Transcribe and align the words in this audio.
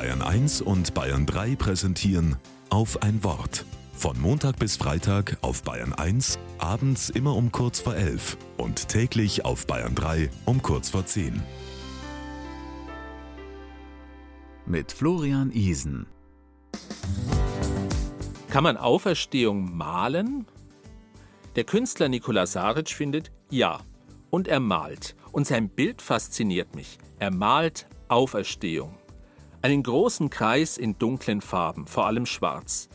Bayern 0.00 0.22
1 0.22 0.62
und 0.62 0.94
Bayern 0.94 1.26
3 1.26 1.56
präsentieren 1.56 2.36
auf 2.70 3.02
ein 3.02 3.22
Wort. 3.22 3.66
Von 3.92 4.18
Montag 4.18 4.58
bis 4.58 4.78
Freitag 4.78 5.36
auf 5.42 5.62
Bayern 5.62 5.92
1, 5.92 6.38
abends 6.56 7.10
immer 7.10 7.36
um 7.36 7.52
kurz 7.52 7.80
vor 7.80 7.94
11 7.94 8.38
und 8.56 8.88
täglich 8.88 9.44
auf 9.44 9.66
Bayern 9.66 9.94
3 9.94 10.30
um 10.46 10.62
kurz 10.62 10.88
vor 10.88 11.04
10. 11.04 11.42
Mit 14.64 14.90
Florian 14.90 15.50
Isen. 15.52 16.06
Kann 18.48 18.64
man 18.64 18.78
Auferstehung 18.78 19.76
malen? 19.76 20.46
Der 21.56 21.64
Künstler 21.64 22.08
Nikola 22.08 22.46
Saric 22.46 22.88
findet 22.88 23.30
ja. 23.50 23.80
Und 24.30 24.48
er 24.48 24.60
malt. 24.60 25.14
Und 25.30 25.46
sein 25.46 25.68
Bild 25.68 26.00
fasziniert 26.00 26.74
mich. 26.74 26.96
Er 27.18 27.30
malt 27.30 27.86
Auferstehung. 28.08 28.96
Einen 29.62 29.82
großen 29.82 30.30
Kreis 30.30 30.78
in 30.78 30.98
dunklen 30.98 31.42
Farben, 31.42 31.86
vor 31.86 32.06
allem 32.06 32.24
schwarz. 32.24 32.88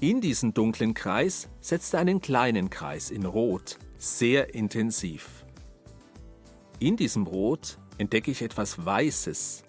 In 0.00 0.22
diesen 0.22 0.54
dunklen 0.54 0.94
Kreis 0.94 1.50
setzt 1.60 1.92
er 1.92 2.00
einen 2.00 2.22
kleinen 2.22 2.70
Kreis 2.70 3.10
in 3.10 3.26
Rot, 3.26 3.78
sehr 3.98 4.54
intensiv. 4.54 5.44
In 6.78 6.96
diesem 6.96 7.26
Rot 7.26 7.78
entdecke 7.98 8.30
ich 8.30 8.40
etwas 8.40 8.82
Weißes, 8.82 9.64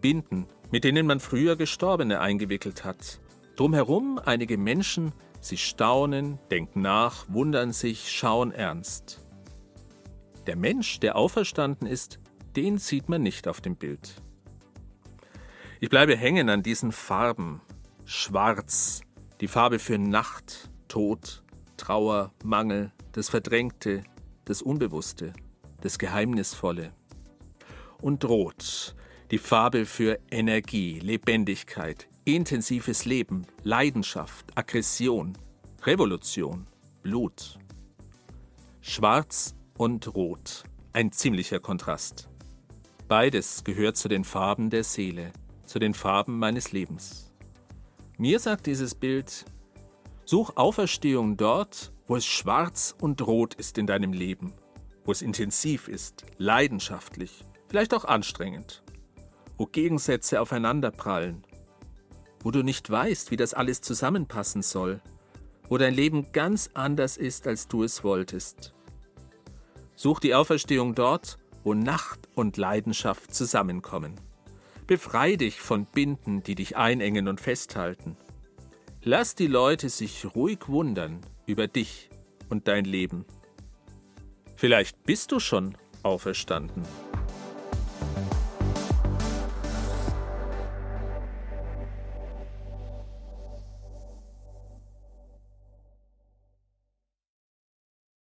Binden, 0.00 0.46
mit 0.72 0.82
denen 0.82 1.06
man 1.06 1.20
früher 1.20 1.54
Gestorbene 1.54 2.18
eingewickelt 2.18 2.84
hat. 2.84 3.20
Drumherum 3.54 4.18
einige 4.18 4.58
Menschen, 4.58 5.12
sie 5.40 5.56
staunen, 5.56 6.40
denken 6.50 6.80
nach, 6.80 7.26
wundern 7.28 7.72
sich, 7.72 8.10
schauen 8.10 8.50
ernst. 8.50 9.20
Der 10.48 10.56
Mensch, 10.56 10.98
der 10.98 11.14
auferstanden 11.14 11.86
ist, 11.86 12.18
den 12.56 12.78
sieht 12.78 13.08
man 13.08 13.22
nicht 13.22 13.46
auf 13.46 13.60
dem 13.60 13.76
Bild. 13.76 14.20
Ich 15.78 15.90
bleibe 15.90 16.16
hängen 16.16 16.48
an 16.48 16.62
diesen 16.62 16.90
Farben. 16.90 17.60
Schwarz, 18.06 19.02
die 19.42 19.48
Farbe 19.48 19.78
für 19.78 19.98
Nacht, 19.98 20.70
Tod, 20.88 21.42
Trauer, 21.76 22.32
Mangel, 22.42 22.92
das 23.12 23.28
Verdrängte, 23.28 24.02
das 24.46 24.62
Unbewusste, 24.62 25.34
das 25.82 25.98
Geheimnisvolle. 25.98 26.94
Und 28.00 28.24
Rot, 28.24 28.96
die 29.30 29.36
Farbe 29.36 29.84
für 29.84 30.18
Energie, 30.30 30.98
Lebendigkeit, 30.98 32.08
intensives 32.24 33.04
Leben, 33.04 33.46
Leidenschaft, 33.62 34.46
Aggression, 34.56 35.36
Revolution, 35.82 36.66
Blut. 37.02 37.58
Schwarz 38.80 39.54
und 39.76 40.14
Rot, 40.14 40.64
ein 40.94 41.12
ziemlicher 41.12 41.60
Kontrast. 41.60 42.30
Beides 43.08 43.62
gehört 43.62 43.98
zu 43.98 44.08
den 44.08 44.24
Farben 44.24 44.70
der 44.70 44.82
Seele, 44.84 45.32
zu 45.66 45.78
den 45.78 45.94
Farben 45.94 46.38
meines 46.38 46.72
Lebens. 46.72 47.32
Mir 48.18 48.38
sagt 48.38 48.66
dieses 48.66 48.94
Bild, 48.94 49.44
such 50.24 50.56
Auferstehung 50.56 51.36
dort, 51.36 51.92
wo 52.06 52.16
es 52.16 52.24
schwarz 52.24 52.94
und 53.00 53.20
rot 53.26 53.54
ist 53.54 53.78
in 53.78 53.86
deinem 53.86 54.12
Leben, 54.12 54.54
wo 55.04 55.12
es 55.12 55.22
intensiv 55.22 55.88
ist, 55.88 56.24
leidenschaftlich, 56.38 57.44
vielleicht 57.68 57.92
auch 57.94 58.04
anstrengend, 58.04 58.82
wo 59.58 59.66
Gegensätze 59.66 60.40
aufeinanderprallen, 60.40 61.44
wo 62.42 62.50
du 62.50 62.62
nicht 62.62 62.88
weißt, 62.88 63.30
wie 63.30 63.36
das 63.36 63.54
alles 63.54 63.80
zusammenpassen 63.80 64.62
soll, 64.62 65.00
wo 65.68 65.78
dein 65.78 65.94
Leben 65.94 66.32
ganz 66.32 66.70
anders 66.74 67.16
ist, 67.16 67.46
als 67.46 67.68
du 67.68 67.82
es 67.82 68.04
wolltest. 68.04 68.72
Such 69.94 70.20
die 70.20 70.34
Auferstehung 70.34 70.94
dort, 70.94 71.38
wo 71.64 71.74
Nacht 71.74 72.28
und 72.34 72.56
Leidenschaft 72.56 73.34
zusammenkommen. 73.34 74.20
Befrei 74.86 75.34
dich 75.34 75.60
von 75.60 75.84
Binden, 75.84 76.42
die 76.44 76.54
dich 76.54 76.76
einengen 76.76 77.26
und 77.26 77.40
festhalten. 77.40 78.16
Lass 79.02 79.34
die 79.34 79.48
Leute 79.48 79.88
sich 79.88 80.26
ruhig 80.34 80.68
wundern 80.68 81.20
über 81.46 81.66
dich 81.66 82.08
und 82.48 82.68
dein 82.68 82.84
Leben. 82.84 83.24
Vielleicht 84.54 85.02
bist 85.04 85.32
du 85.32 85.40
schon 85.40 85.76
auferstanden. 86.02 86.84